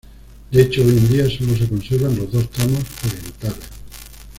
[0.49, 3.69] De hecho hoy en día solo se conservan los dos tramos orientales.